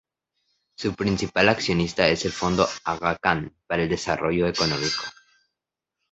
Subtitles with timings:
[0.77, 5.03] Su principal accionista es el Fondo Aga Khan para el Desarrollo Económico.